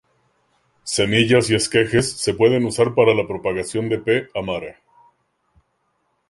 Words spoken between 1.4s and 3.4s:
y esquejes se pueden usar para la